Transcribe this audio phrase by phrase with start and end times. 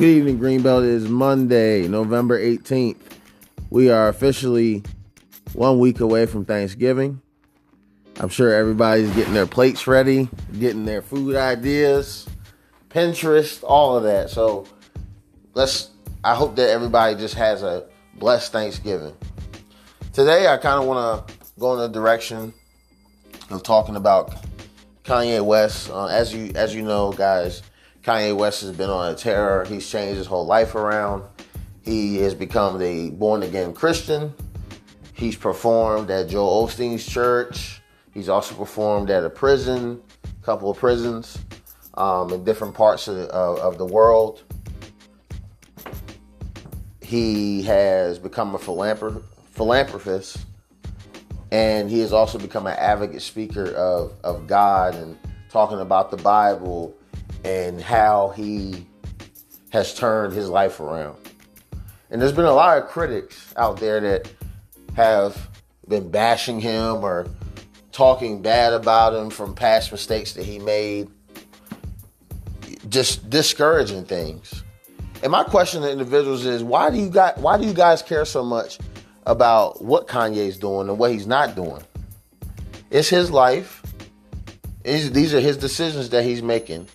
[0.00, 0.84] Good evening, Greenbelt.
[0.84, 2.96] It is Monday, November 18th.
[3.68, 4.82] We are officially
[5.52, 7.20] one week away from Thanksgiving.
[8.18, 12.26] I'm sure everybody's getting their plates ready, getting their food ideas,
[12.88, 14.30] Pinterest, all of that.
[14.30, 14.66] So
[15.52, 15.90] let's,
[16.24, 19.14] I hope that everybody just has a blessed Thanksgiving.
[20.14, 22.54] Today, I kind of want to go in the direction
[23.50, 24.46] of talking about
[25.04, 25.90] Kanye West.
[25.90, 27.60] Uh, as you as you know, guys,
[28.02, 29.64] Kanye West has been on a terror.
[29.64, 31.24] He's changed his whole life around.
[31.82, 34.32] He has become a born again Christian.
[35.12, 37.82] He's performed at Joel Osteen's church.
[38.12, 41.38] He's also performed at a prison, a couple of prisons
[41.94, 44.42] um, in different parts of the, of the world.
[47.02, 50.38] He has become a philanthrop- philanthropist,
[51.52, 55.18] and he has also become an advocate speaker of, of God and
[55.50, 56.94] talking about the Bible
[57.44, 58.86] and how he
[59.70, 61.16] has turned his life around.
[62.10, 64.32] And there's been a lot of critics out there that
[64.94, 65.48] have
[65.86, 67.28] been bashing him or
[67.92, 71.08] talking bad about him from past mistakes that he made,
[72.88, 74.64] just discouraging things.
[75.22, 78.24] And my question to individuals is why do you got why do you guys care
[78.24, 78.78] so much
[79.26, 81.82] about what Kanye's doing and what he's not doing?
[82.90, 83.82] It's his life.
[84.82, 86.88] It's, these are his decisions that he's making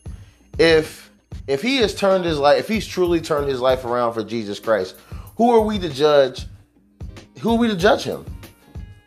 [0.57, 1.11] if
[1.47, 4.59] if he has turned his life, if he's truly turned his life around for Jesus
[4.59, 4.95] Christ,
[5.37, 6.45] who are we to judge?
[7.41, 8.25] Who are we to judge him?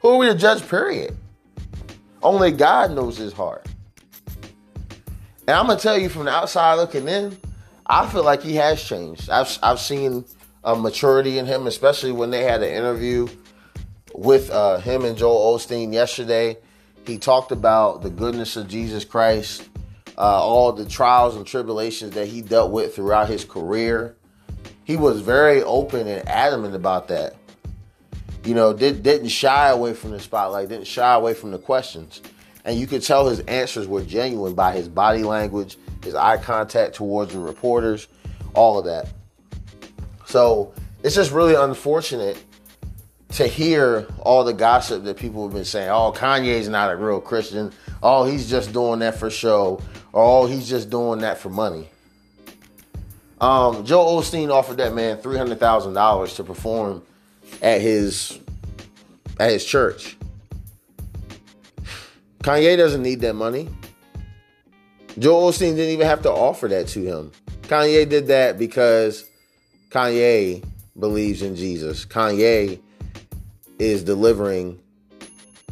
[0.00, 0.66] Who are we to judge?
[0.68, 1.16] Period.
[2.22, 3.66] Only God knows his heart.
[5.46, 7.36] And I'm gonna tell you from the outside looking in,
[7.86, 9.30] I feel like he has changed.
[9.30, 10.24] I've I've seen
[10.62, 13.28] a maturity in him, especially when they had an interview
[14.14, 16.58] with uh, him and Joel Osteen yesterday.
[17.06, 19.68] He talked about the goodness of Jesus Christ
[20.18, 24.16] uh, all the trials and tribulations that he dealt with throughout his career.
[24.82, 27.36] He was very open and adamant about that.
[28.44, 32.20] You know, did, didn't shy away from the spotlight, didn't shy away from the questions.
[32.64, 36.96] And you could tell his answers were genuine by his body language, his eye contact
[36.96, 38.08] towards the reporters,
[38.54, 39.08] all of that.
[40.26, 40.72] So
[41.04, 42.42] it's just really unfortunate
[43.30, 45.90] to hear all the gossip that people have been saying.
[45.90, 47.72] Oh, Kanye's not a real Christian.
[48.02, 49.80] Oh, he's just doing that for show
[50.12, 51.88] oh, he's just doing that for money.
[53.40, 57.02] Um, Joel Osteen offered that man three hundred thousand dollars to perform
[57.62, 58.38] at his
[59.38, 60.16] at his church.
[62.40, 63.68] Kanye doesn't need that money.
[65.18, 67.32] Joel Osteen didn't even have to offer that to him.
[67.62, 69.28] Kanye did that because
[69.90, 70.64] Kanye
[70.98, 72.04] believes in Jesus.
[72.04, 72.80] Kanye
[73.78, 74.80] is delivering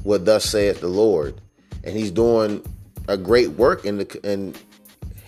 [0.03, 1.41] what thus saith the Lord.
[1.85, 2.65] And he's doing
[3.09, 4.55] a great work in the in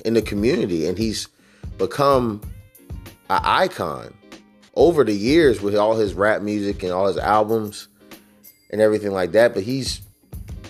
[0.04, 1.28] in the community, and he's
[1.76, 2.40] become
[3.30, 4.14] an icon
[4.74, 7.88] over the years with all his rap music and all his albums
[8.70, 9.54] and everything like that.
[9.54, 10.02] But he's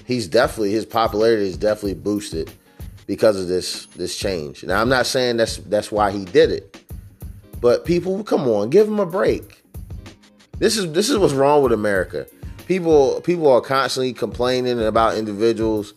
[0.06, 2.50] he's definitely his popularity is definitely boosted
[3.06, 4.64] because of this this change.
[4.64, 6.82] Now I'm not saying that's that's why he did it,
[7.60, 9.62] but people, come on, give him a break.
[10.58, 12.26] This is this is what's wrong with America.
[12.66, 15.94] People people are constantly complaining about individuals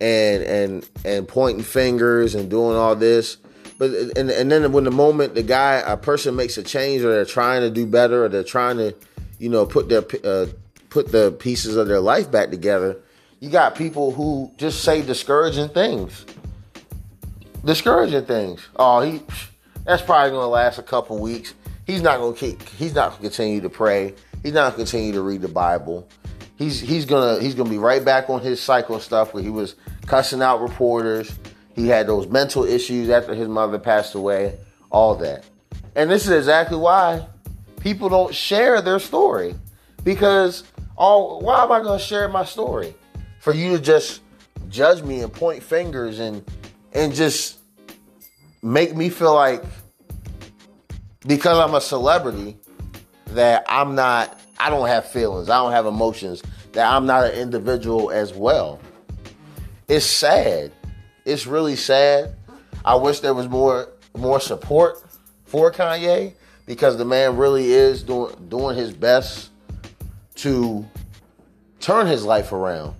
[0.00, 3.36] and and and pointing fingers and doing all this.
[3.78, 7.12] But and and then when the moment the guy a person makes a change or
[7.12, 8.94] they're trying to do better or they're trying to,
[9.38, 10.46] you know, put their uh,
[10.90, 12.96] put the pieces of their life back together,
[13.40, 16.24] you got people who just say discouraging things.
[17.64, 18.66] Discouraging things.
[18.76, 19.20] Oh, he
[19.84, 21.54] that's probably going to last a couple weeks.
[21.86, 22.62] He's not going to keep.
[22.70, 24.14] He's not going to continue to pray.
[24.42, 26.08] He's not going to continue to read the Bible
[26.56, 29.76] he's he's gonna he's gonna be right back on his cycle stuff where he was
[30.06, 31.32] cussing out reporters.
[31.74, 34.58] He had those mental issues after his mother passed away,
[34.90, 35.44] all that.
[35.96, 37.26] And this is exactly why
[37.80, 39.54] people don't share their story.
[40.02, 40.64] Because
[40.96, 42.94] oh, why am I gonna share my story?
[43.40, 44.20] For you to just
[44.68, 46.44] judge me and point fingers and
[46.92, 47.58] and just
[48.62, 49.62] make me feel like
[51.26, 52.56] because I'm a celebrity
[53.26, 56.42] that I'm not I don't have feelings, I don't have emotions,
[56.72, 58.80] that I'm not an individual as well.
[59.88, 60.72] It's sad.
[61.24, 62.34] It's really sad.
[62.84, 65.02] I wish there was more more support
[65.44, 66.34] for Kanye
[66.66, 69.50] because the man really is doing doing his best
[70.36, 70.86] to
[71.80, 72.94] turn his life around.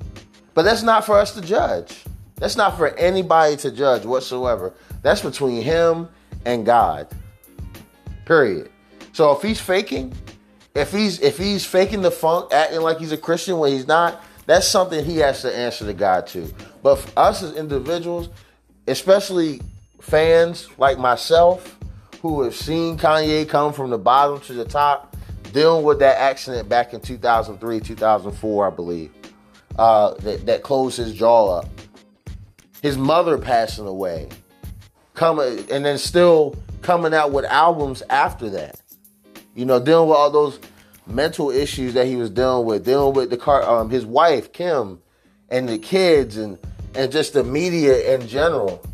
[0.54, 2.04] But that's not for us to judge.
[2.36, 4.74] That's not for anybody to judge whatsoever.
[5.02, 6.08] That's between him
[6.44, 7.08] and God.
[8.24, 8.70] Period.
[9.12, 10.12] So if he's faking,
[10.74, 14.22] if he's if he's faking the funk, acting like he's a Christian when he's not,
[14.46, 16.52] that's something he has to answer to God to.
[16.82, 18.28] But for us as individuals,
[18.86, 19.60] especially
[20.00, 21.78] fans like myself,
[22.20, 25.16] who have seen Kanye come from the bottom to the top,
[25.52, 29.10] dealing with that accident back in 2003, 2004, I believe,
[29.78, 31.68] uh, that, that closed his jaw up.
[32.82, 34.28] His mother passing away,
[35.14, 38.80] coming and then still coming out with albums after that.
[39.54, 40.58] You know, dealing with all those
[41.06, 45.00] mental issues that he was dealing with, dealing with the car, um, his wife Kim,
[45.48, 46.58] and the kids, and
[46.94, 48.84] and just the media in general.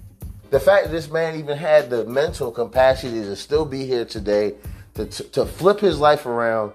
[0.51, 4.55] The fact that this man even had the mental capacity to still be here today,
[4.95, 6.73] to to, to flip his life around,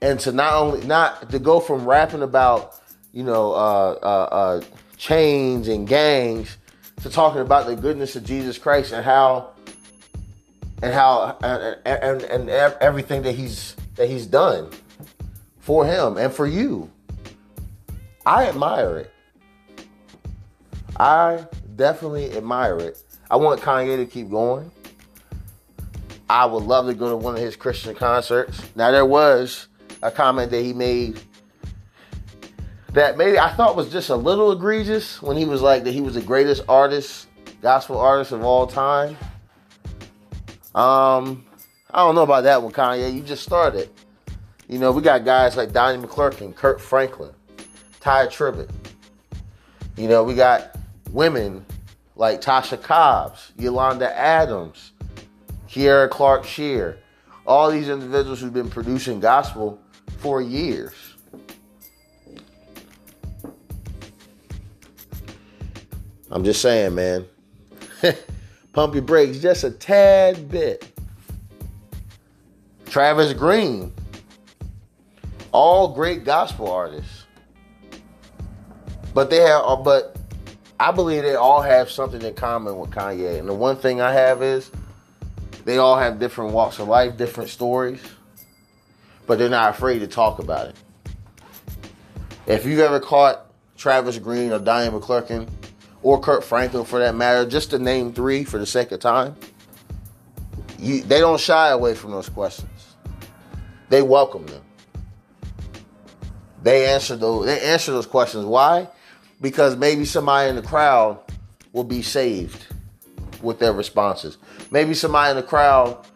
[0.00, 2.80] and to not only not to go from rapping about
[3.12, 4.62] you know uh, uh, uh,
[4.96, 6.56] chains and gangs
[7.02, 9.50] to talking about the goodness of Jesus Christ and how
[10.82, 14.70] and how and, and, and everything that he's that he's done
[15.58, 16.90] for him and for you.
[18.24, 19.12] I admire it.
[20.98, 21.46] I
[21.76, 23.02] definitely admire it.
[23.30, 24.70] I want Kanye to keep going.
[26.28, 28.62] I would love to go to one of his Christian concerts.
[28.76, 29.68] Now there was
[30.02, 31.20] a comment that he made
[32.92, 36.00] that maybe I thought was just a little egregious when he was like that he
[36.00, 37.28] was the greatest artist,
[37.62, 39.16] gospel artist of all time.
[40.74, 41.44] Um,
[41.90, 43.12] I don't know about that one, Kanye.
[43.12, 43.90] You just started.
[44.68, 47.32] You know, we got guys like Donnie McClurkin, Kirk Franklin,
[47.98, 48.70] Tye Tribbett.
[49.96, 50.76] You know, we got
[51.10, 51.66] women
[52.14, 54.92] like Tasha Cobbs, Yolanda Adams,
[55.68, 56.98] Kierra Clark Sheard.
[57.46, 59.80] All these individuals who've been producing gospel
[60.18, 60.94] for years.
[66.30, 67.26] I'm just saying, man.
[68.72, 70.86] Pump your brakes just a tad bit.
[72.86, 73.92] Travis Green.
[75.52, 77.24] All great gospel artists.
[79.12, 80.16] But they have uh, but
[80.78, 83.38] I believe they all have something in common with Kanye.
[83.38, 84.70] And the one thing I have is
[85.64, 88.00] they all have different walks of life, different stories,
[89.26, 90.76] but they're not afraid to talk about it.
[92.46, 93.46] If you've ever caught
[93.76, 95.48] Travis Green or Donnie McClurkin
[96.02, 99.36] or Kirk Franklin for that matter, just to name three for the sake of time,
[100.78, 102.96] you, they don't shy away from those questions.
[103.90, 104.62] They welcome them.
[106.62, 107.46] They answer those.
[107.46, 108.44] They answer those questions.
[108.44, 108.88] Why?
[109.40, 111.18] Because maybe somebody in the crowd
[111.72, 112.66] will be saved
[113.42, 114.38] with their responses.
[114.70, 116.06] Maybe somebody in the crowd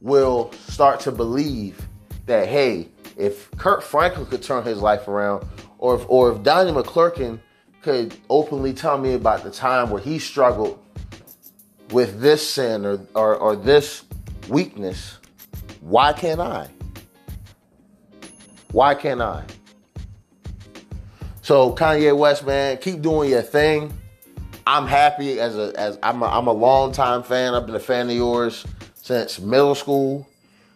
[0.00, 1.86] will start to believe
[2.26, 5.46] that hey, if Kirk Franklin could turn his life around,
[5.78, 7.40] or if or if Donnie McClurkin
[7.82, 10.78] could openly tell me about the time where he struggled
[11.90, 14.04] with this sin or, or, or this
[14.48, 15.18] weakness,
[15.80, 16.68] why can't I?
[18.72, 19.44] Why can't I?
[21.42, 23.92] So Kanye West, man, keep doing your thing.
[24.66, 27.54] I'm happy as a as I'm a, I'm a long time fan.
[27.54, 30.28] I've been a fan of yours since middle school.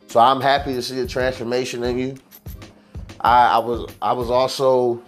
[0.08, 2.16] So I'm happy to see the transformation in you.
[3.20, 5.00] I, I was I was also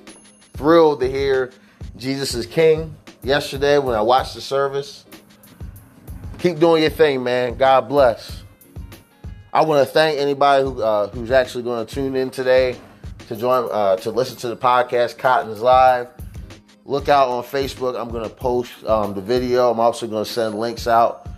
[0.54, 1.50] thrilled to hear
[1.96, 5.04] Jesus is King yesterday when I watched the service.
[6.38, 7.56] Keep doing your thing, man.
[7.56, 8.42] God bless.
[9.52, 12.76] I want to thank anybody who uh, who's actually going to tune in today
[13.28, 16.08] to join uh, to listen to the podcast Cotton's Live.
[16.84, 17.98] Look out on Facebook.
[17.98, 19.70] I'm going to post um, the video.
[19.70, 21.28] I'm also going to send links out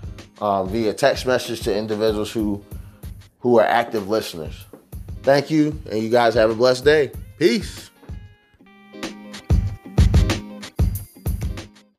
[0.41, 2.65] um, via text message to individuals who
[3.39, 4.65] who are active listeners.
[5.23, 7.13] Thank you, and you guys have a blessed day.
[7.39, 7.91] Peace.